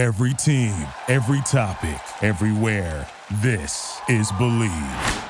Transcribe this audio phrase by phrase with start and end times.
[0.00, 0.72] Every team,
[1.08, 3.06] every topic, everywhere.
[3.42, 5.26] This is Bleav.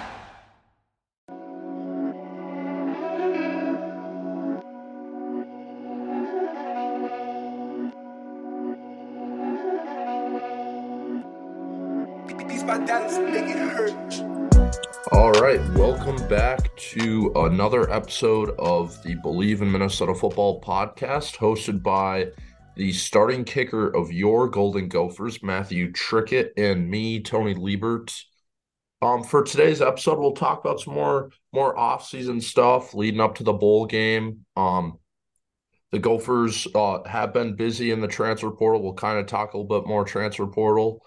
[15.10, 21.82] All right, welcome back to another episode of the Bleav in Minnesota Football podcast, hosted
[21.82, 22.28] by
[22.76, 28.12] the starting kicker of your Golden Gophers, Matthew Trickett, and me, Tony Liebert.
[29.02, 33.44] Um, for today's episode, we'll talk about some more more off-season stuff leading up to
[33.44, 34.44] the bowl game.
[34.56, 34.98] Um,
[35.90, 38.82] the Gophers uh, have been busy in the transfer portal.
[38.82, 41.04] We'll kind of talk a little bit more transfer portal.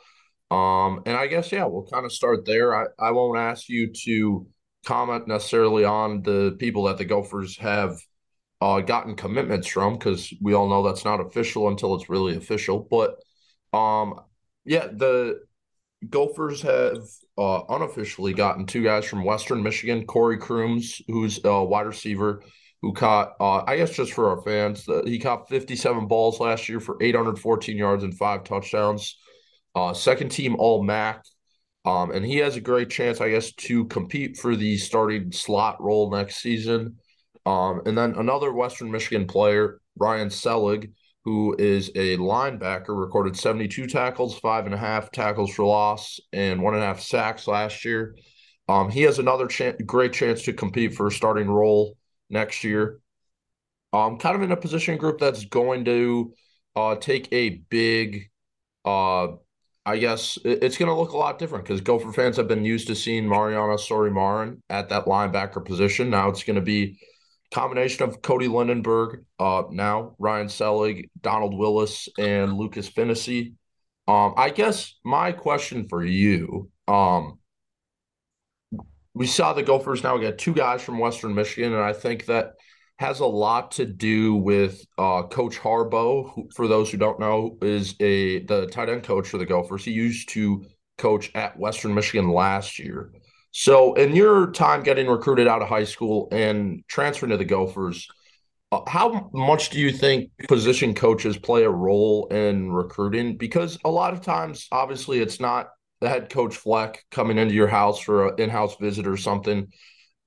[0.52, 2.76] Um, and I guess yeah, we'll kind of start there.
[2.76, 4.48] I, I won't ask you to
[4.86, 7.98] comment necessarily on the people that the Gophers have
[8.64, 12.88] uh, gotten commitments from because we all know that's not official until it's really official.
[12.90, 13.18] But
[13.78, 14.22] um,
[14.64, 15.42] yeah, the
[16.10, 16.98] Gophers have
[17.38, 22.42] uh, unofficially gotten two guys from Western Michigan, Corey Crooms, who's a wide receiver
[22.82, 26.70] who caught, uh, I guess just for our fans, the, he caught 57 balls last
[26.70, 29.18] year for 814 yards and five touchdowns
[29.76, 31.26] uh, second team All MAC.
[31.86, 35.82] Um, and he has a great chance, I guess, to compete for the starting slot
[35.82, 36.96] role next season.
[37.46, 40.92] Um, and then another Western Michigan player, Ryan Selig,
[41.26, 46.62] who is a linebacker, recorded 72 tackles, five and a half tackles for loss, and
[46.62, 48.16] one and a half sacks last year.
[48.68, 49.48] Um, he has another
[49.86, 51.98] great chance to compete for a starting role
[52.30, 53.00] next year.
[53.92, 56.34] Um, kind of in a position group that's going to
[56.76, 58.30] uh, take a big
[58.86, 59.28] uh,
[59.86, 62.88] I guess it's going to look a lot different because Gopher fans have been used
[62.88, 66.10] to seeing Mariano Sori-Marin at that linebacker position.
[66.10, 66.98] Now it's going to be
[67.54, 73.54] combination of Cody Lindenberg, uh, now Ryan Selig, Donald Willis, and Lucas Phinisee.
[74.08, 77.40] Um, I guess my question for you, um,
[79.14, 82.54] we saw the Gophers now get two guys from Western Michigan, and I think that–
[83.04, 86.32] has a lot to do with uh, Coach Harbaugh.
[86.34, 89.84] Who, for those who don't know, is a the tight end coach for the Gophers.
[89.84, 90.66] He used to
[90.98, 93.12] coach at Western Michigan last year.
[93.56, 98.08] So, in your time getting recruited out of high school and transferring to the Gophers,
[98.72, 103.38] uh, how much do you think position coaches play a role in recruiting?
[103.38, 105.70] Because a lot of times, obviously, it's not
[106.02, 109.72] the head coach Fleck coming into your house for an in-house visit or something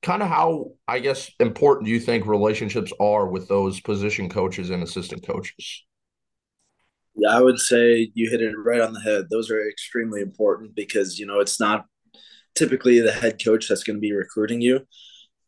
[0.02, 4.70] kind of how I guess important do you think relationships are with those position coaches
[4.70, 5.84] and assistant coaches?
[7.16, 9.24] Yeah, I would say you hit it right on the head.
[9.30, 11.86] Those are extremely important because you know it's not
[12.56, 14.86] typically the head coach that's going to be recruiting you,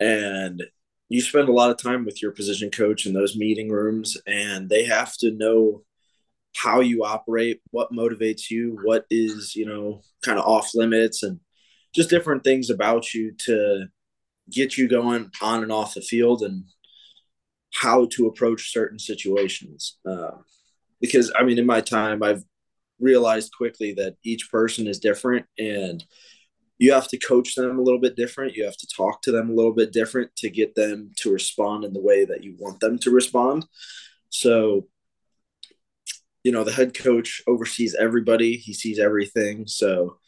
[0.00, 0.62] and
[1.08, 4.68] you spend a lot of time with your position coach in those meeting rooms, and
[4.68, 5.82] they have to know
[6.56, 11.40] how you operate, what motivates you, what is you know kind of off limits, and
[11.94, 13.86] just different things about you to
[14.50, 16.64] get you going on and off the field and
[17.74, 19.98] how to approach certain situations.
[20.08, 20.30] Uh,
[21.00, 22.42] because I mean, in my time, I've
[23.00, 26.04] realized quickly that each person is different and
[26.78, 28.54] you have to coach them a little bit different.
[28.54, 31.84] You have to talk to them a little bit different to get them to respond
[31.84, 33.66] in the way that you want them to respond.
[34.30, 34.86] So,
[36.44, 39.66] you know, the head coach oversees everybody, he sees everything.
[39.66, 40.18] So,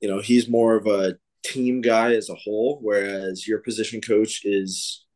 [0.00, 4.42] you know, he's more of a team guy as a whole, whereas your position coach
[4.44, 5.06] is,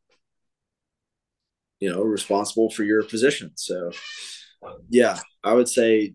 [1.78, 3.52] you know, responsible for your position.
[3.56, 3.92] So,
[4.88, 6.14] yeah, I would say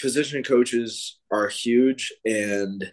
[0.00, 2.14] position coaches are huge.
[2.24, 2.90] And,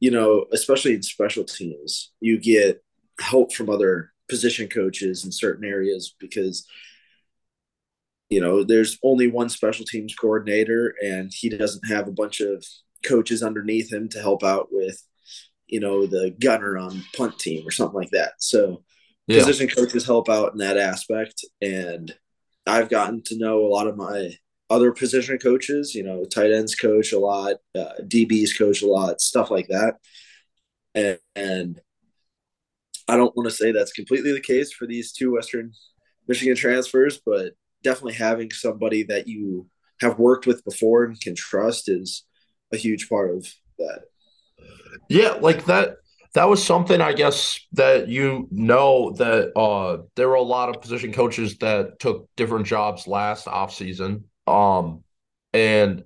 [0.00, 2.82] you know, especially in special teams, you get
[3.20, 6.66] help from other position coaches in certain areas because
[8.28, 12.62] you know there's only one special teams coordinator and he doesn't have a bunch of
[13.04, 15.02] coaches underneath him to help out with
[15.68, 18.32] you know, the gunner on punt team or something like that.
[18.38, 18.82] So
[19.26, 19.40] yeah.
[19.40, 21.44] position coaches help out in that aspect.
[21.60, 22.12] And
[22.66, 24.30] I've gotten to know a lot of my
[24.70, 29.20] other position coaches, you know, tight ends coach a lot, uh, DBs coach a lot,
[29.20, 29.94] stuff like that.
[30.94, 31.80] And, and
[33.08, 35.72] I don't want to say that's completely the case for these two Western
[36.26, 39.66] Michigan transfers, but definitely having somebody that you
[40.00, 42.24] have worked with before and can trust is
[42.72, 43.46] a huge part of
[43.78, 44.02] that.
[45.08, 45.96] Yeah, like that
[46.34, 50.82] that was something I guess that you know that uh there were a lot of
[50.82, 54.24] position coaches that took different jobs last offseason.
[54.48, 55.04] Um
[55.52, 56.04] and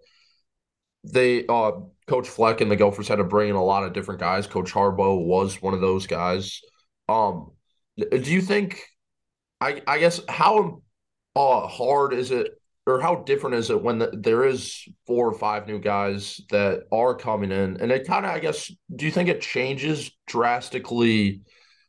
[1.05, 1.73] they uh
[2.07, 4.47] Coach Fleck and the Gophers had to bring in a lot of different guys.
[4.47, 6.61] Coach Harbaugh was one of those guys.
[7.09, 7.53] Um
[7.97, 8.83] do you think
[9.61, 10.83] I I guess how
[11.37, 15.35] uh hard is it or how different is it when the, there is four or
[15.35, 19.13] five new guys that are coming in and it kind of i guess do you
[19.13, 21.41] think it changes drastically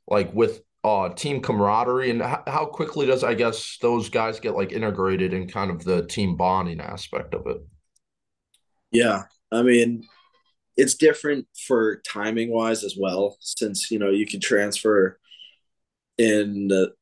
[0.07, 4.71] like with uh team camaraderie and how, quickly does i guess those guys get like
[4.71, 7.57] integrated in kind of the team bonding aspect of it
[8.91, 10.03] yeah i mean
[10.75, 15.19] it's different for timing wise as well since you know you can transfer
[16.17, 16.93] in the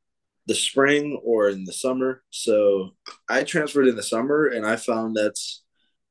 [0.48, 2.24] the spring or in the summer.
[2.30, 2.92] So
[3.30, 5.64] I transferred in the summer and I found that's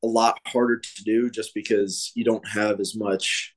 [0.02, 3.54] a lot harder to do just because you don't have as much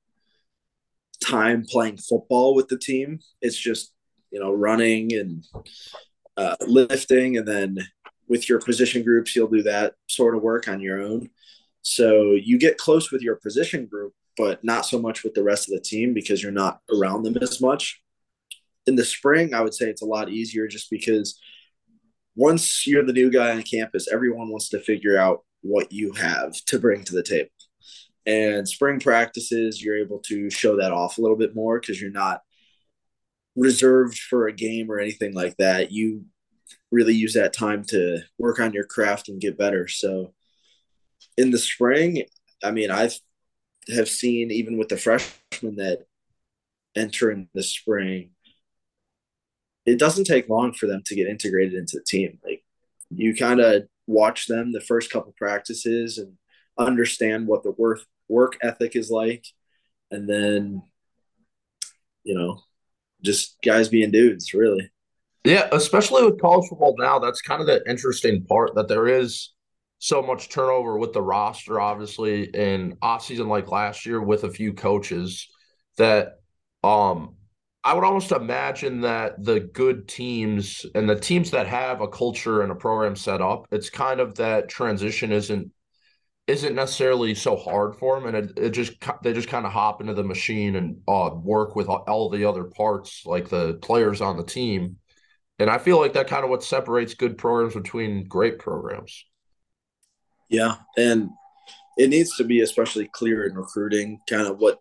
[1.24, 3.19] time playing football with the team.
[3.42, 3.93] It's just,
[4.33, 5.45] you know, running and
[6.35, 7.38] uh, lifting.
[7.38, 7.77] And then
[8.27, 11.30] with your position groups, you'll do that sort of work on your own.
[11.83, 15.69] So you get close with your position group, but not so much with the rest
[15.69, 18.03] of the team because you're not around them as much
[18.85, 21.39] in the spring, I would say it's a lot easier just because
[22.36, 26.53] once you're the new guy on campus, everyone wants to figure out what you have
[26.68, 27.50] to bring to the table.
[28.25, 32.12] And spring practices, you're able to show that off a little bit more because you're
[32.12, 32.41] not
[33.55, 35.91] reserved for a game or anything like that.
[35.91, 36.25] You
[36.91, 39.88] really use that time to work on your craft and get better.
[39.88, 40.33] So
[41.38, 42.23] in the spring,
[42.63, 43.19] I mean, I've
[44.05, 46.05] seen even with the freshmen that
[46.95, 48.31] enter in the spring,
[49.85, 52.39] it doesn't take long for them to get integrated into the team.
[52.44, 52.63] Like
[53.09, 56.33] you kind of watch them the first couple practices and
[56.77, 59.45] understand what the work work ethic is like,
[60.11, 60.83] and then
[62.23, 62.61] you know,
[63.24, 64.90] just guys being dudes, really.
[65.44, 69.54] Yeah, especially with college football now, that's kind of the interesting part that there is
[70.00, 74.50] so much turnover with the roster, obviously, in off season like last year with a
[74.50, 75.48] few coaches
[75.98, 76.40] that
[76.84, 77.36] um
[77.86, 82.62] I would almost imagine that the good teams and the teams that have a culture
[82.62, 85.70] and a program set up, it's kind of that transition isn't
[86.45, 88.94] isn't necessarily so hard for them, and it, it just
[89.24, 92.66] they just kind of hop into the machine and uh, work with all the other
[92.66, 94.98] parts, like the players on the team.
[95.60, 99.25] And I feel like that kind of what separates good programs between great programs.
[100.50, 101.30] Yeah, and
[101.98, 104.80] it needs to be especially clear in recruiting, kind of what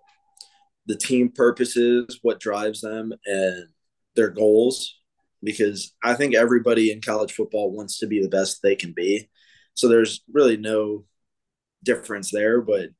[0.87, 3.69] the team purpose is, what drives them, and
[4.17, 4.99] their goals.
[5.45, 9.29] Because I think everybody in college football wants to be the best they can be.
[9.75, 11.05] So there's really no
[11.83, 12.61] difference there.
[12.61, 12.91] But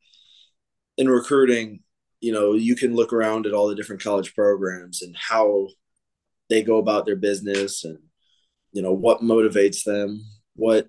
[0.97, 1.81] in recruiting,
[2.21, 5.69] you know, you can look around at all the different college programs and how
[6.49, 7.99] they go about their business and,
[8.73, 10.25] you know, what motivates them,
[10.55, 10.89] what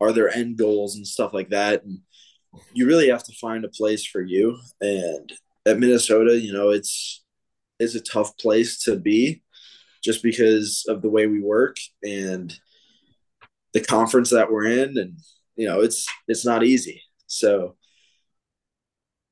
[0.00, 1.84] are their end goals and stuff like that.
[1.84, 1.98] And
[2.72, 4.58] you really have to find a place for you.
[4.80, 5.32] And
[5.66, 7.24] at Minnesota, you know, it's
[7.78, 9.42] it's a tough place to be
[10.02, 12.56] just because of the way we work and
[13.74, 15.18] the conference that we're in and
[15.56, 17.02] you know, it's it's not easy.
[17.26, 17.76] So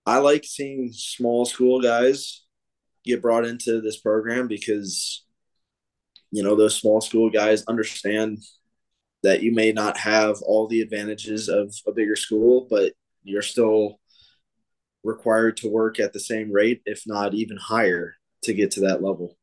[0.06, 2.44] I like seeing small school guys
[3.04, 5.24] get brought into this program because
[6.34, 8.42] you know, those small school guys understand
[9.22, 12.92] that you may not have all the advantages of a bigger school, but
[13.22, 14.00] you're still
[15.04, 19.00] required to work at the same rate, if not even higher, to get to that
[19.00, 19.38] level.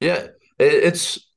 [0.00, 0.28] Yeah,
[0.58, 1.27] it's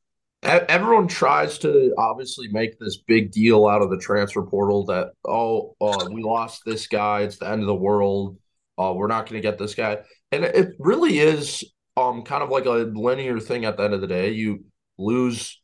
[0.44, 5.76] everyone tries to obviously make this big deal out of the transfer portal that oh
[5.82, 8.38] uh, we lost this guy, it's the end of the world.
[8.78, 10.00] Uh, we're not going to get this guy,
[10.32, 11.64] and it really is
[11.98, 13.66] um kind of like a linear thing.
[13.66, 14.66] At the end of the day, you
[14.98, 15.62] lose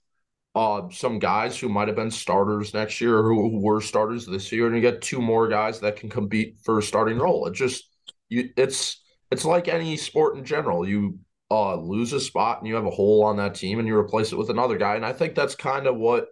[0.53, 4.51] uh, some guys who might have been starters next year or who were starters this
[4.51, 7.45] year, and you get two more guys that can compete for a starting role.
[7.47, 7.89] It just
[8.29, 10.87] you it's it's like any sport in general.
[10.87, 13.95] You uh, lose a spot and you have a hole on that team, and you
[13.95, 14.95] replace it with another guy.
[14.95, 16.27] And I think that's kind of what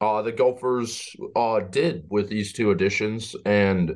[0.00, 3.94] uh, the Gophers uh, did with these two additions, and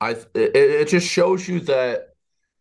[0.00, 2.08] I it, it just shows you that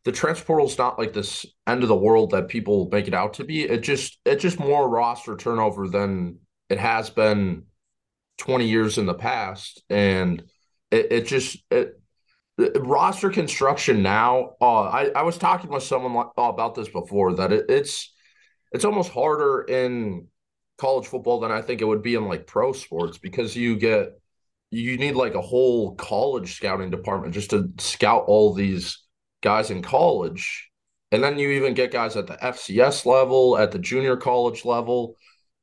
[0.03, 3.13] the transfer portal is not like this end of the world that people make it
[3.13, 3.63] out to be.
[3.63, 7.63] It just it's just more roster turnover than it has been
[8.37, 9.83] 20 years in the past.
[9.89, 10.43] And
[10.91, 12.01] it, it just it,
[12.57, 14.55] roster construction now.
[14.61, 18.13] Uh, I, I was talking with someone uh, about this before that it, it's
[18.71, 20.27] it's almost harder in
[20.77, 24.09] college football than I think it would be in like pro sports because you get
[24.71, 28.99] you need like a whole college scouting department just to scout all these
[29.41, 30.69] guys in college.
[31.11, 35.15] And then you even get guys at the FCS level, at the junior college level,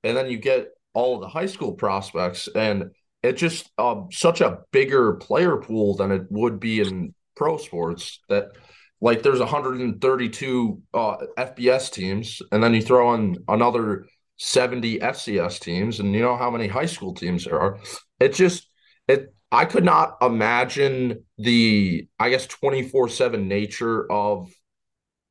[0.04, 2.48] and then you get all of the high school prospects.
[2.54, 2.92] And
[3.22, 8.20] it's just um, such a bigger player pool than it would be in pro sports
[8.28, 8.52] that
[9.00, 16.00] like there's 132 uh, FBS teams, and then you throw in another 70 FCS teams
[16.00, 17.78] and you know how many high school teams there are.
[18.18, 18.68] It just
[19.06, 24.50] it I could not imagine the I guess 24/7 nature of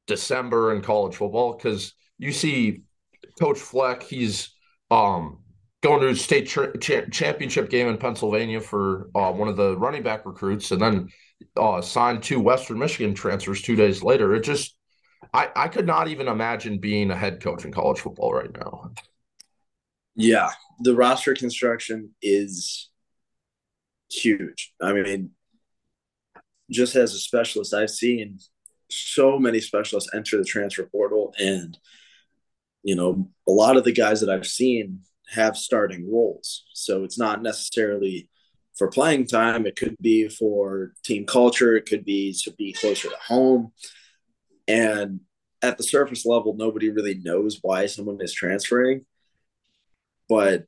[0.08, 2.82] December in college football cuz you see
[3.40, 4.54] coach Fleck he's
[4.92, 5.40] um
[5.82, 10.04] going to a state cha- championship game in Pennsylvania for uh, one of the running
[10.04, 11.10] back recruits and then
[11.56, 14.36] uh, signed two Western Michigan transfers 2 days later.
[14.36, 14.76] It just
[15.34, 18.92] I, I could not even imagine being a head coach in college football right now.
[20.16, 22.90] Yeah, the roster construction is
[24.12, 24.74] huge.
[24.82, 25.32] I mean,
[26.72, 28.40] just as a specialist, I've seen
[28.90, 31.78] so many specialists enter the transfer portal, and
[32.84, 36.66] you know, a lot of the guys that I've seen have starting roles.
[36.74, 38.30] So it's not necessarily
[38.78, 39.66] for playing time.
[39.66, 41.76] It could be for team culture.
[41.76, 43.72] It could be to be closer to home.
[44.68, 45.22] And
[45.62, 49.06] at the surface level, nobody really knows why someone is transferring.
[50.28, 50.66] But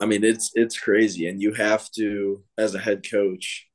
[0.00, 3.68] I mean, it's it's crazy, and you have to, as a head coach,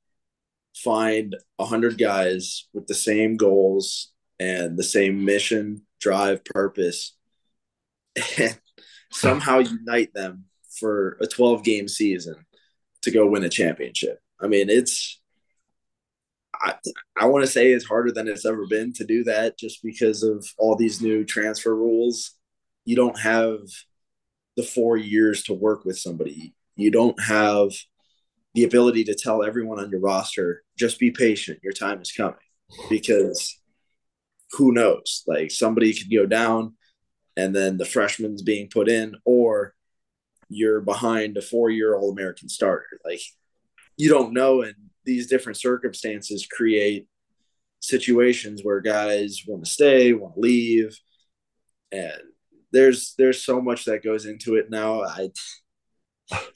[0.76, 7.16] find a hundred guys with the same goals and the same mission, drive, purpose,
[8.38, 8.60] and
[9.12, 10.46] somehow unite them
[10.80, 12.36] for a 12 game season
[13.04, 14.20] to go win a championship.
[14.40, 15.22] I mean, it's
[16.62, 16.76] I,
[17.18, 20.24] I want to say it's harder than it's ever been to do that just because
[20.24, 22.32] of all these new transfer rules.
[22.86, 23.60] You don't have
[24.56, 26.56] the four years to work with somebody.
[26.76, 27.72] You don't have
[28.54, 32.36] the ability to tell everyone on your roster, just be patient, your time is coming.
[32.90, 33.60] Because
[34.52, 35.24] who knows?
[35.28, 36.76] Like somebody could go down
[37.38, 39.74] and then the freshman's being put in, or
[40.50, 43.00] you're behind a four year All American starter.
[43.04, 43.22] Like
[43.98, 44.62] you don't know.
[44.62, 47.08] And these different circumstances create
[47.80, 50.98] situations where guys want to stay, want to leave,
[51.92, 52.22] and
[52.72, 55.04] there's there's so much that goes into it now.
[55.04, 55.30] I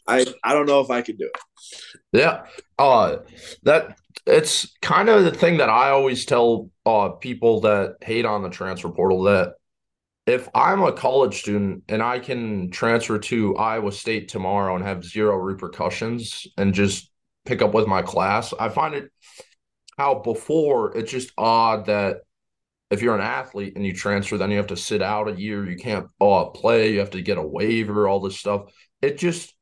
[0.08, 1.42] I I don't know if I could do it.
[2.12, 2.46] Yeah.
[2.78, 3.18] Uh
[3.64, 8.44] that it's kind of the thing that I always tell uh people that hate on
[8.44, 9.54] the transfer portal that
[10.30, 15.04] if I'm a college student and I can transfer to Iowa State tomorrow and have
[15.04, 17.10] zero repercussions and just
[17.46, 18.54] pick up with my class.
[18.60, 19.12] I find it
[19.98, 22.18] how before it's just odd that
[22.92, 25.68] if you're an athlete and you transfer, then you have to sit out a year.
[25.68, 26.94] You can't uh, play.
[26.94, 28.08] You have to get a waiver.
[28.08, 28.72] All this stuff.
[29.02, 29.56] It just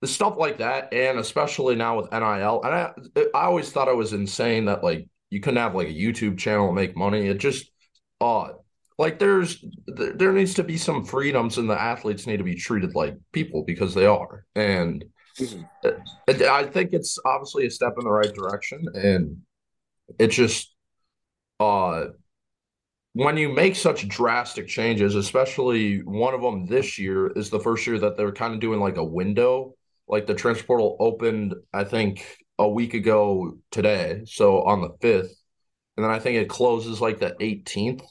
[0.00, 2.60] the stuff like that, and especially now with NIL.
[2.64, 2.92] And I,
[3.34, 6.66] I always thought it was insane that like you couldn't have like a YouTube channel
[6.66, 7.28] and make money.
[7.28, 7.70] It just
[8.20, 8.48] uh
[8.98, 12.94] like there's there needs to be some freedoms, and the athletes need to be treated
[12.94, 14.44] like people because they are.
[14.54, 15.04] And
[15.40, 16.42] Mm-hmm.
[16.44, 19.38] I think it's obviously a step in the right direction, and
[20.18, 20.74] it just
[21.60, 22.06] uh
[23.14, 27.86] when you make such drastic changes, especially one of them this year is the first
[27.86, 29.74] year that they're kind of doing like a window.
[30.08, 32.26] Like the transfer portal opened, I think,
[32.58, 35.34] a week ago today, so on the fifth,
[35.96, 38.02] and then I think it closes like the 18th.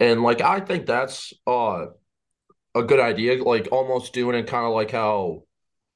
[0.00, 1.86] And like I think that's uh
[2.74, 5.44] a good idea, like almost doing it kind of like how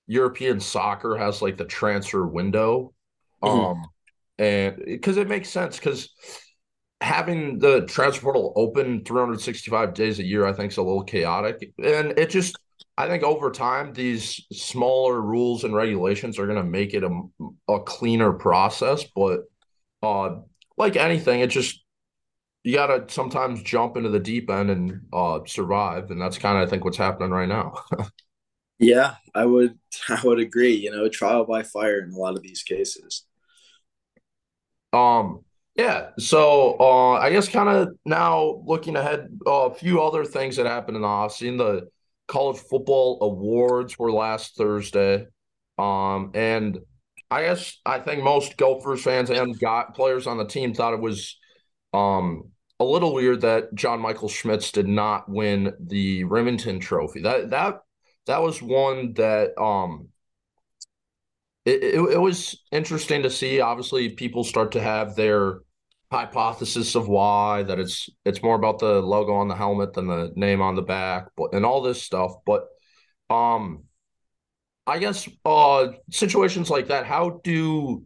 [0.07, 2.95] European soccer has like the transfer window.
[3.43, 3.61] Mm-hmm.
[3.61, 3.85] Um
[4.39, 6.11] and because it makes sense because
[7.03, 11.73] having the transfer portal open 365 days a year, I think is a little chaotic.
[11.83, 12.57] And it just
[12.97, 17.21] I think over time these smaller rules and regulations are gonna make it a,
[17.69, 19.05] a cleaner process.
[19.15, 19.41] But
[20.03, 20.37] uh
[20.79, 21.83] like anything, it just
[22.63, 26.11] you gotta sometimes jump into the deep end and uh survive.
[26.11, 27.75] And that's kind of I think what's happening right now.
[28.79, 32.43] Yeah, I would I would agree, you know, trial by fire in a lot of
[32.43, 33.25] these cases.
[34.93, 35.41] Um
[35.77, 40.57] yeah, so uh I guess kind of now looking ahead uh, a few other things
[40.57, 41.59] that happened in the offseason.
[41.59, 41.89] The
[42.29, 45.27] college football awards were last Thursday.
[45.79, 46.79] Um and
[47.31, 51.01] I guess I think most Gophers fans and got players on the team thought it
[51.01, 51.39] was
[51.93, 57.21] um a little weird that John Michael Schmitz did not win the Rimington trophy.
[57.23, 57.83] That that
[58.27, 60.09] that was one that um
[61.65, 63.61] it, it, it was interesting to see.
[63.61, 65.61] Obviously, people start to have their
[66.11, 70.33] hypothesis of why that it's it's more about the logo on the helmet than the
[70.35, 72.33] name on the back, but and all this stuff.
[72.47, 72.67] But
[73.29, 73.85] um,
[74.87, 77.07] I guess uh situations like that.
[77.07, 78.05] How do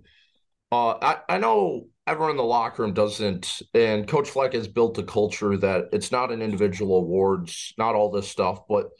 [0.73, 4.99] uh I I know everyone in the locker room doesn't, and Coach Fleck has built
[4.99, 8.91] a culture that it's not an individual awards, not all this stuff, but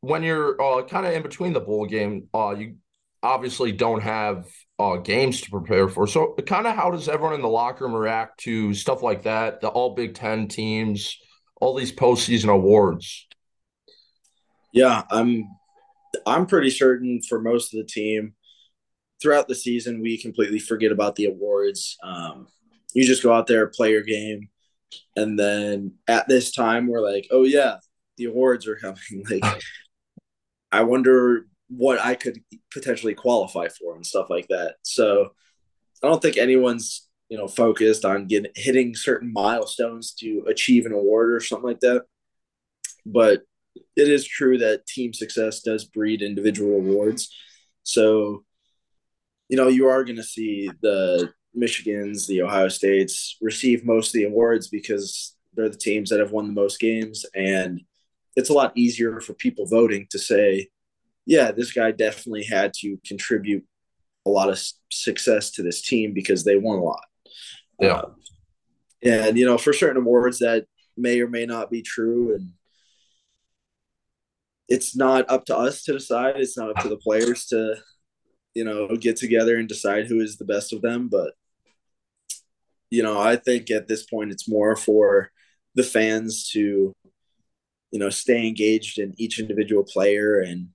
[0.00, 2.76] when you're uh, kind of in between the bowl game, uh, you
[3.22, 4.46] obviously don't have
[4.78, 6.06] uh, games to prepare for.
[6.06, 9.60] So, kind of how does everyone in the locker room react to stuff like that?
[9.60, 11.18] The All Big Ten teams,
[11.60, 13.26] all these postseason awards.
[14.72, 15.48] Yeah, I'm
[16.26, 18.34] I'm pretty certain for most of the team
[19.20, 21.96] throughout the season we completely forget about the awards.
[22.02, 22.48] Um,
[22.94, 24.48] you just go out there, play your game,
[25.16, 27.76] and then at this time we're like, oh yeah,
[28.16, 28.98] the awards are coming.
[29.30, 29.62] Like,
[30.70, 32.40] I wonder what I could
[32.72, 34.76] potentially qualify for and stuff like that.
[34.82, 35.32] So
[36.02, 40.92] I don't think anyone's you know focused on getting hitting certain milestones to achieve an
[40.92, 42.04] award or something like that.
[43.06, 43.42] But
[43.96, 47.34] it is true that team success does breed individual awards.
[47.82, 48.44] So,
[49.48, 54.14] you know, you are going to see the Michigans, the Ohio States receive most of
[54.14, 57.24] the awards because they're the teams that have won the most games.
[57.34, 57.80] And
[58.36, 60.68] it's a lot easier for people voting to say,
[61.26, 63.64] yeah, this guy definitely had to contribute
[64.26, 64.60] a lot of
[64.90, 67.04] success to this team because they won a lot.
[67.78, 67.98] Yeah.
[67.98, 68.16] Um,
[69.02, 72.34] and, you know, for certain awards that may or may not be true.
[72.34, 72.50] And
[74.68, 76.36] it's not up to us to decide.
[76.38, 77.76] It's not up to the players to,
[78.54, 81.08] you know, get together and decide who is the best of them.
[81.08, 81.32] But,
[82.90, 85.30] you know, I think at this point it's more for
[85.74, 86.92] the fans to,
[87.90, 90.68] you know, stay engaged in each individual player and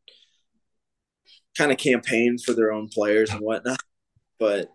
[1.57, 3.79] kind of campaign for their own players and whatnot.
[4.39, 4.69] But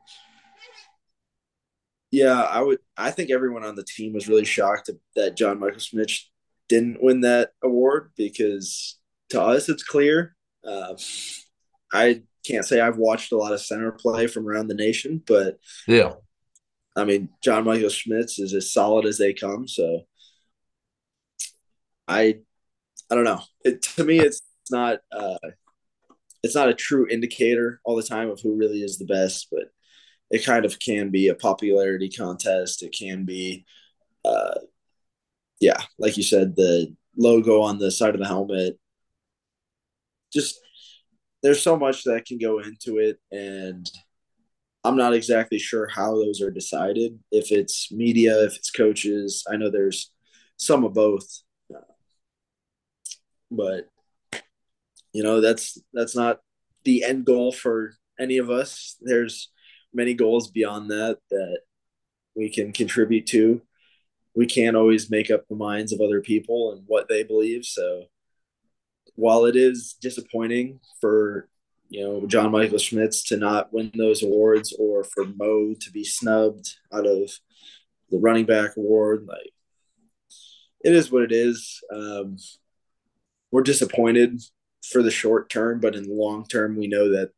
[2.10, 2.78] yeah, I would.
[2.96, 6.30] I think everyone on the team was really shocked that John Michael Schmitz
[6.68, 8.98] didn't win that award because
[9.30, 10.36] to us it's clear.
[10.64, 10.94] Uh,
[11.92, 15.58] I can't say I've watched a lot of center play from around the nation, but
[15.86, 16.12] yeah,
[16.96, 19.66] I mean John Michael Schmitz is as solid as they come.
[19.66, 20.02] So
[22.06, 22.40] I,
[23.10, 23.42] I don't know.
[23.64, 24.98] It, to me, it's not.
[25.10, 25.38] Uh,
[26.42, 29.70] it's not a true indicator all the time of who really is the best, but
[30.30, 32.82] it kind of can be a popularity contest.
[32.82, 33.64] It can be,
[34.26, 34.58] uh,
[35.58, 38.78] yeah, like you said, the logo on the side of the helmet.
[40.34, 40.60] Just
[41.44, 43.88] there's so much that can go into it, and
[44.82, 47.18] I'm not exactly sure how those are decided.
[47.30, 50.10] If it's media, if it's coaches, I know there's
[50.56, 51.26] some of both,
[53.50, 53.90] but
[55.12, 56.40] you know that's that's not
[56.84, 58.96] the end goal for any of us.
[59.02, 59.52] There's
[59.92, 61.58] many goals beyond that that
[62.34, 63.60] we can contribute to.
[64.34, 68.04] We can't always make up the minds of other people and what they believe so
[69.16, 71.48] while it is disappointing for
[71.88, 76.04] you know John Michael Schmitz to not win those awards or for Mo to be
[76.04, 77.30] snubbed out of
[78.10, 79.52] the running back award like
[80.84, 82.36] it is what it is um,
[83.50, 84.40] we're disappointed
[84.84, 87.30] for the short term, but in the long term, we know that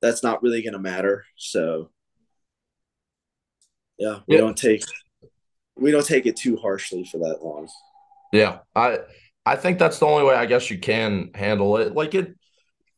[0.00, 1.24] that's not really going to matter.
[1.36, 1.90] So,
[3.98, 4.40] yeah, we yeah.
[4.40, 4.84] don't take
[5.76, 7.68] we don't take it too harshly for that long.
[8.32, 9.00] Yeah, I
[9.48, 11.94] I think that's the only way I guess you can handle it.
[11.94, 12.36] Like it,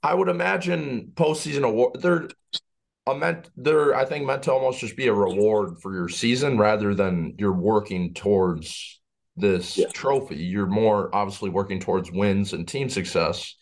[0.02, 2.00] I would imagine postseason award.
[2.00, 2.28] They're
[3.06, 6.58] a meant they're I think meant to almost just be a reward for your season
[6.58, 9.00] rather than you're working towards
[9.36, 9.86] this yeah.
[9.92, 10.38] trophy.
[10.38, 13.54] You're more obviously working towards wins and team success,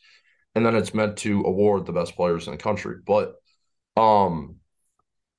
[0.55, 2.97] and then it's meant to award the best players in the country.
[3.07, 3.35] But
[3.99, 4.57] um,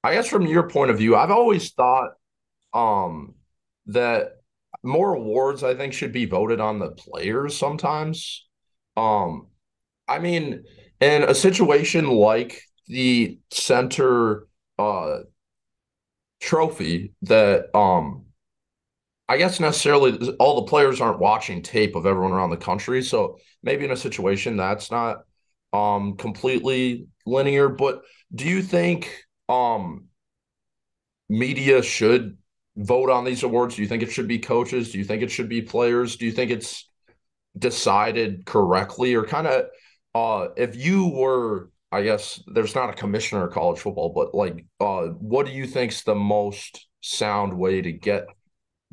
[0.03, 2.12] I guess from your point of view, I've always thought
[2.75, 3.33] um
[3.88, 4.38] that
[4.84, 8.47] more awards I think should be voted on the players sometimes.
[8.97, 9.47] Um,
[10.08, 10.63] I mean,
[10.99, 14.47] in a situation like the center
[14.79, 15.19] uh
[16.39, 18.25] trophy that um
[19.27, 23.03] I guess necessarily all the players aren't watching tape of everyone around the country.
[23.03, 25.23] So maybe in a situation that's not
[25.71, 27.69] um completely linear.
[27.69, 28.01] But
[28.34, 30.05] do you think um
[31.29, 32.38] media should
[32.79, 33.75] vote on these awards?
[33.75, 34.91] Do you think it should be coaches?
[34.91, 36.15] Do you think it should be players?
[36.15, 36.89] Do you think it's
[37.57, 39.65] decided correctly or kind of
[40.15, 44.65] uh if you were I guess there's not a commissioner of college football, but like
[44.79, 48.27] uh what do you think's the most sound way to get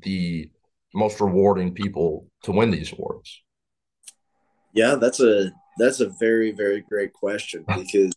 [0.03, 0.51] the
[0.95, 3.43] most rewarding people to win these awards?
[4.73, 8.13] Yeah, that's a that's a very very great question because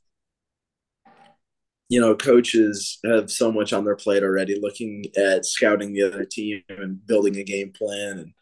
[1.89, 6.23] you know coaches have so much on their plate already looking at scouting the other
[6.23, 8.19] team and building a game plan.
[8.19, 8.33] And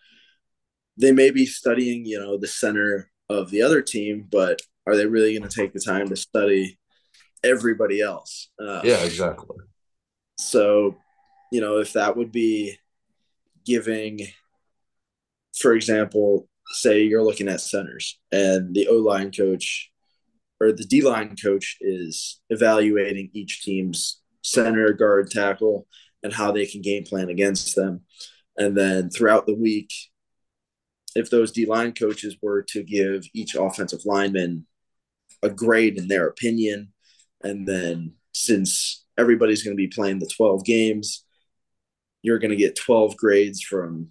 [0.97, 5.05] they may be studying you know the center of the other team but are they
[5.05, 6.77] really going to take the time to study
[7.43, 8.49] everybody else?
[8.61, 9.57] Uh, yeah exactly.
[10.37, 10.95] so
[11.51, 12.77] you know if that would be
[13.67, 14.21] giving,
[15.59, 19.91] for example, say you're looking at centers and the O line coach
[20.59, 25.87] or the D line coach is evaluating each team's center, guard, tackle,
[26.23, 28.01] and how they can game plan against them.
[28.57, 29.91] And then throughout the week,
[31.15, 34.65] if those D line coaches were to give each offensive lineman
[35.43, 36.93] a grade in their opinion,
[37.43, 41.23] and then since everybody's going to be playing the 12 games,
[42.21, 44.09] you're going to get 12 grades from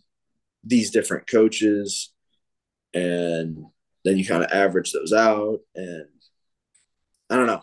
[0.65, 2.13] these different coaches.
[2.95, 3.67] And
[4.05, 5.59] then you kind of average those out.
[5.75, 6.07] And
[7.31, 7.63] I don't know.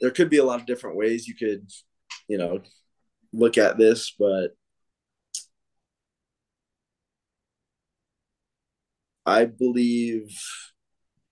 [0.00, 1.68] There could be a lot of different ways you could,
[2.28, 2.60] you know,
[3.32, 4.48] look at this, but
[9.26, 10.36] I believe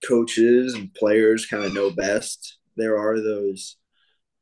[0.07, 2.57] coaches and players kind of know best.
[2.77, 3.77] There are those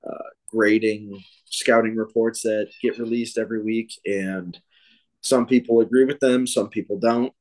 [0.07, 4.59] uh, grading scouting reports that get released every week, and
[5.21, 7.33] some people agree with them, some people don't.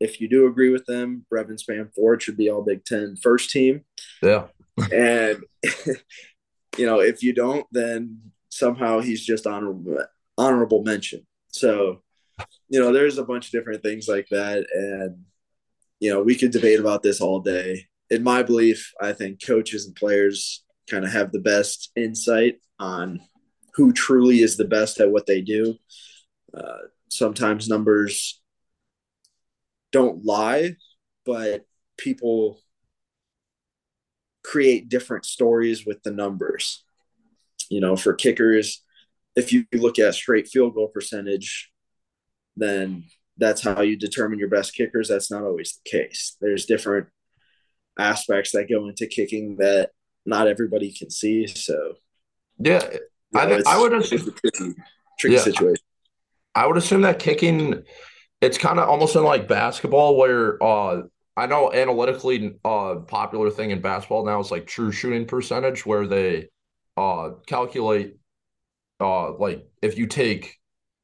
[0.00, 3.84] If you do agree with them, Brevyn Spann-Ford should be all Big Ten first team.
[4.22, 4.48] Yeah.
[4.92, 5.44] And
[6.78, 9.98] you know, if you don't, then somehow he's just honorable
[10.36, 11.26] honorable mention.
[11.48, 12.02] So,
[12.68, 15.24] you know, there's a bunch of different things like that, and
[16.00, 17.86] you know, we could debate about this all day.
[18.10, 23.20] In my belief, I think coaches and players kind of have the best insight on
[23.74, 25.74] who truly is the best at what they do.
[26.52, 26.78] Uh,
[27.10, 28.40] sometimes numbers
[29.92, 30.76] don't lie,
[31.24, 31.64] but
[31.96, 32.60] people
[34.44, 36.84] create different stories with the numbers.
[37.70, 38.84] You know, for kickers,
[39.34, 41.72] if you look at straight field goal percentage,
[42.56, 43.04] then
[43.36, 45.08] that's how you determine your best kickers.
[45.08, 46.36] That's not always the case.
[46.40, 47.08] There's different
[47.98, 49.90] aspects that go into kicking that
[50.26, 51.46] not everybody can see.
[51.46, 51.94] So,
[52.58, 53.00] yeah, you
[53.32, 54.74] know, I, I would assume tricky,
[55.18, 55.84] tricky yeah, situation.
[56.54, 57.82] I would assume that kicking,
[58.40, 61.02] it's kind of almost in like basketball where uh,
[61.36, 66.06] I know analytically uh popular thing in basketball now is like true shooting percentage where
[66.06, 66.48] they
[66.96, 68.16] uh calculate
[69.00, 70.58] uh like if you take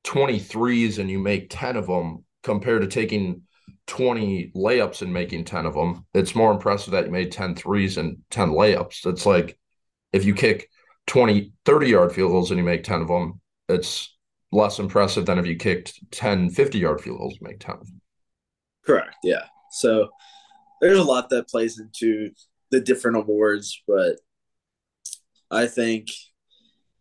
[0.04, 3.42] 23s and you make 10 of them compared to taking
[3.86, 7.98] 20 layups and making 10 of them, it's more impressive that you made 10 threes
[7.98, 9.04] and 10 layups.
[9.06, 9.58] It's like
[10.12, 10.70] if you kick
[11.06, 14.16] 20, 30 yard field goals and you make 10 of them, it's
[14.52, 17.86] less impressive than if you kicked 10, 50 yard field goals and make 10 of
[17.86, 18.00] them.
[18.84, 19.16] Correct.
[19.22, 19.44] Yeah.
[19.70, 20.10] So
[20.80, 22.30] there's a lot that plays into
[22.70, 24.16] the different awards, but
[25.50, 26.08] I think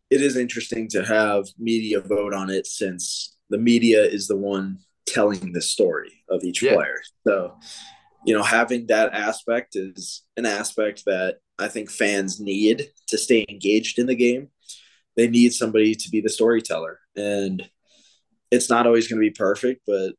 [0.09, 4.79] it is interesting to have media vote on it since the media is the one
[5.05, 6.73] telling the story of each yeah.
[6.73, 6.99] player.
[7.27, 7.55] So,
[8.25, 13.45] you know, having that aspect is an aspect that I think fans need to stay
[13.49, 14.49] engaged in the game.
[15.15, 16.99] They need somebody to be the storyteller.
[17.15, 17.69] And
[18.51, 20.13] it's not always going to be perfect, but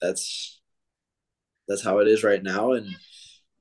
[0.00, 0.59] that's
[1.70, 2.94] that's how it is right now and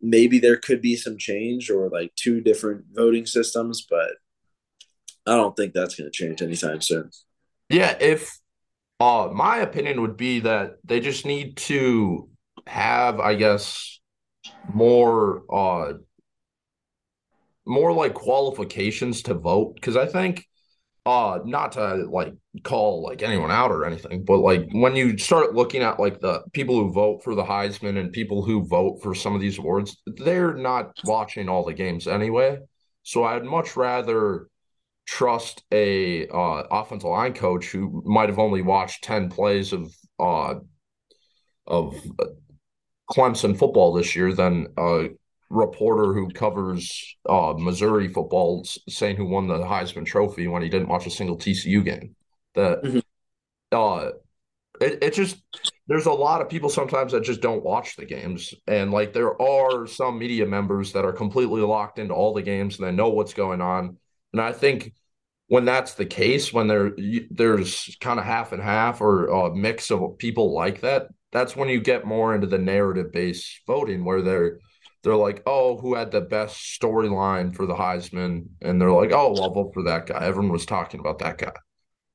[0.02, 4.12] maybe there could be some change or like two different voting systems, but
[5.26, 7.12] I don't think that's going to change anytime soon.
[7.69, 8.38] Yeah, if
[9.00, 12.30] uh my opinion would be that they just need to
[12.67, 14.00] have, I guess,
[14.74, 15.93] more uh
[17.65, 20.49] more like qualifications to vote because I think
[21.06, 22.34] uh not to like
[22.64, 26.42] call like anyone out or anything but like when you start looking at like the
[26.54, 29.98] people who vote for the heisman and people who vote for some of these awards
[30.18, 32.58] they're not watching all the games anyway.
[33.04, 34.48] So i'd much rather
[35.10, 40.54] trust a uh, offensive line coach who might have only watched 10 plays of uh,
[41.66, 42.26] of uh,
[43.10, 45.08] Clemson football this year than a
[45.50, 50.90] reporter who covers uh, Missouri football saying who won the Heisman Trophy when he didn't
[50.90, 52.16] watch a single TCU game.
[52.56, 53.00] That mm-hmm.
[53.72, 54.12] uh,
[54.82, 55.42] it, it just
[55.88, 59.40] there's a lot of people sometimes that just don't watch the games and like there
[59.42, 63.10] are some media members that are completely locked into all the games and they know
[63.10, 63.98] what's going on
[64.34, 64.94] and I think
[65.48, 66.92] when that's the case, when there
[67.32, 71.70] there's kind of half and half or a mix of people like that, that's when
[71.70, 74.60] you get more into the narrative based voting where they're
[75.04, 78.48] they're like, oh, who had the best storyline for the Heisman?
[78.62, 80.24] And they're like, oh, well, I'll vote for that guy.
[80.24, 81.54] Everyone was talking about that guy.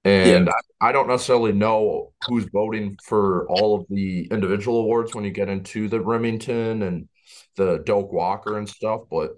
[0.04, 0.52] And yeah.
[0.82, 5.30] I, I, don't necessarily know who's voting for all of the individual awards when you
[5.30, 7.08] get into the Rimington and
[7.56, 9.30] the Doak Walker and stuff, but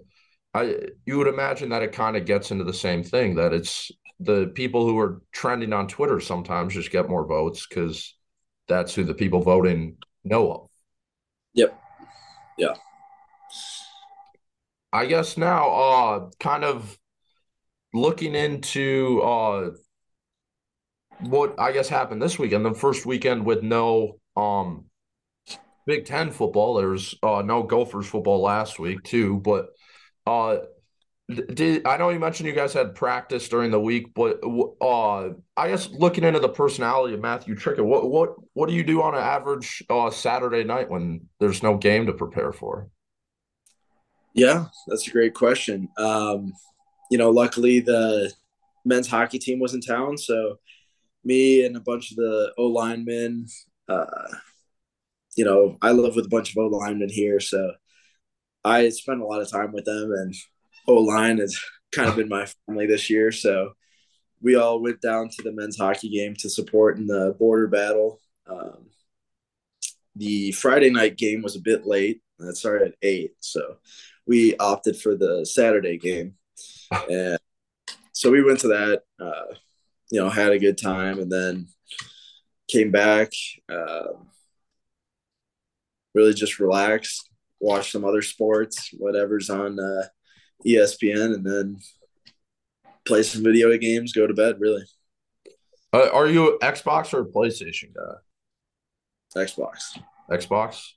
[0.53, 3.91] I you would imagine that it kind of gets into the same thing that it's
[4.19, 8.15] the people who are trending on Twitter sometimes just get more votes because
[8.67, 10.69] that's who the people voting know of.
[11.53, 11.79] Yep.
[12.57, 12.73] Yeah.
[14.97, 16.97] I guess now, uh, kind of
[17.93, 19.69] looking into uh
[21.19, 24.85] what I guess happened this weekend, the first weekend with no um
[25.85, 26.73] Big Ten football.
[26.73, 29.67] There's uh no Gophers football last week too, but
[30.25, 30.57] uh,
[31.53, 34.39] did I know you mentioned you guys had practice during the week, but
[34.81, 38.83] uh, I guess looking into the personality of Matthew Trickett, what what what do you
[38.83, 42.89] do on an average uh, Saturday night when there's no game to prepare for?
[44.37, 45.89] Yeah, that's a great question.
[45.97, 46.53] Um,
[47.09, 48.31] you know, luckily the
[48.85, 50.57] men's hockey team was in town, so
[51.23, 53.47] me and a bunch of the O linemen,
[53.89, 54.05] uh,
[55.35, 57.71] you know, I live with a bunch of O linemen here, so
[58.63, 60.35] I spend a lot of time with them, and
[60.87, 61.59] O line has
[61.91, 63.31] kind of been my family this year.
[63.31, 63.73] So
[64.39, 68.19] we all went down to the men's hockey game to support in the border battle.
[68.47, 68.91] Um,
[70.15, 72.21] the Friday night game was a bit late.
[72.37, 73.77] That started at eight, so
[74.27, 76.35] we opted for the Saturday game,
[77.09, 77.39] and
[78.11, 79.03] so we went to that.
[79.19, 79.55] Uh,
[80.11, 81.67] you know, had a good time, and then
[82.69, 83.31] came back.
[83.71, 84.13] Uh,
[86.13, 90.03] really just relaxed, watch some other sports, whatever's on uh,
[90.65, 91.77] ESPN, and then
[93.05, 94.55] play some video games, go to bed.
[94.59, 94.83] Really.
[95.93, 99.41] Uh, are you Xbox or PlayStation guy?
[99.41, 99.97] Xbox.
[100.29, 100.89] Xbox.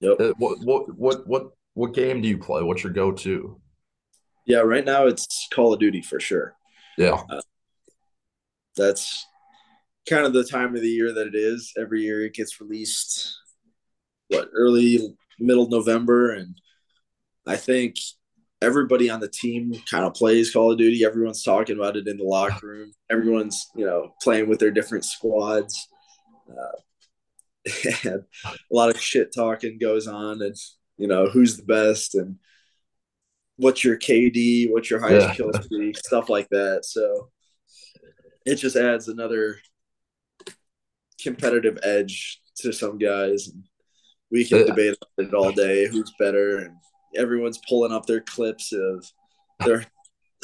[0.00, 0.20] Yep.
[0.20, 2.62] Uh, what what what what what game do you play?
[2.62, 3.60] What's your go to?
[4.46, 6.56] Yeah, right now it's Call of Duty for sure.
[6.98, 7.22] Yeah.
[7.30, 7.40] Uh,
[8.76, 9.26] that's
[10.08, 11.72] kind of the time of the year that it is.
[11.78, 13.38] Every year it gets released,
[14.28, 16.56] what early middle November, and
[17.46, 17.96] I think
[18.62, 21.04] everybody on the team kind of plays Call of Duty.
[21.04, 22.92] Everyone's talking about it in the locker room.
[23.10, 25.88] Everyone's you know playing with their different squads.
[26.50, 26.80] Uh,
[28.04, 30.56] and a lot of shit talking goes on, and
[31.00, 32.36] you know who's the best and
[33.56, 35.34] what's your KD, what's your highest yeah.
[35.34, 36.84] kill streak, stuff like that.
[36.84, 37.30] So
[38.46, 39.58] it just adds another
[41.22, 43.48] competitive edge to some guys.
[43.48, 43.64] And
[44.30, 44.64] we can yeah.
[44.64, 46.76] debate it all day, who's better, and
[47.16, 49.06] everyone's pulling up their clips of
[49.64, 49.84] their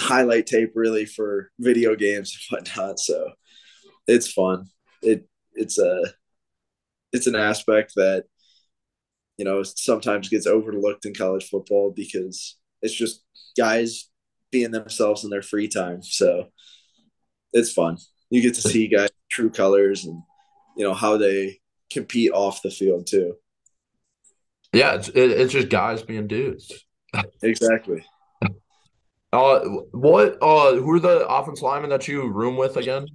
[0.00, 2.98] highlight tape really for video games and whatnot.
[2.98, 3.30] So
[4.06, 4.66] it's fun.
[5.02, 6.02] It it's a
[7.12, 8.24] it's an aspect that
[9.36, 13.24] you know sometimes gets overlooked in college football because it's just
[13.56, 14.08] guys
[14.50, 16.02] being themselves in their free time.
[16.02, 16.46] So
[17.52, 17.98] it's fun.
[18.30, 20.22] You get to see guys true colors and
[20.76, 23.34] you know how they compete off the field too.
[24.72, 26.72] Yeah, it's it, it's just guys being dudes.
[27.42, 28.04] exactly.
[29.32, 29.60] Uh,
[29.92, 30.38] what?
[30.40, 33.06] Uh, who are the offense linemen that you room with again?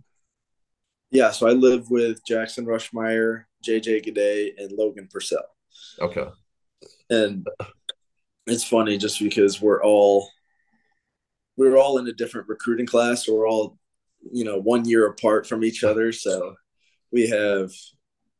[1.09, 5.43] Yeah, so I live with Jackson Rushmeyer, JJ Gade, and Logan Purcell.
[5.99, 6.25] Okay.
[7.09, 7.45] And
[8.47, 10.29] it's funny just because we're all
[11.57, 13.27] we're all in a different recruiting class.
[13.27, 13.77] We're all,
[14.31, 16.11] you know, one year apart from each other.
[16.11, 16.55] So
[17.11, 17.71] we have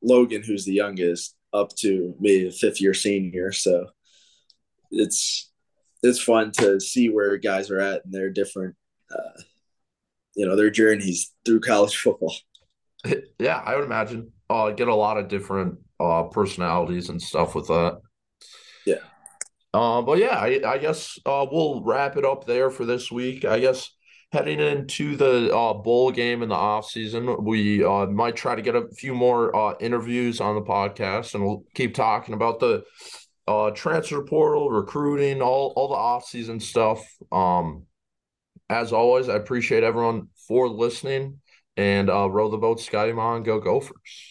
[0.02, 3.52] Logan, who's the youngest, up to maybe a fifth year senior.
[3.52, 3.88] So
[4.90, 5.52] it's
[6.04, 8.76] it's fun to see where guys are at and their different
[9.14, 9.42] uh,
[10.36, 12.36] you know their journeys through college football
[13.40, 17.68] yeah i would imagine uh get a lot of different uh personalities and stuff with
[17.68, 18.00] that.
[18.86, 18.96] Yeah.
[19.74, 23.46] Uh, but yeah i, I guess uh we'll wrap it up there for this week.
[23.46, 23.90] I guess
[24.32, 28.62] heading into the uh, bowl game in the off season we uh, might try to
[28.62, 32.82] get a few more uh, interviews on the podcast and we'll keep talking about the
[33.48, 37.04] uh, transfer portal recruiting all, all the off season stuff.
[37.32, 37.86] Um,
[38.72, 41.40] as always i appreciate everyone for listening
[41.76, 44.31] and uh, row the boat Ski-U-Mah go gophers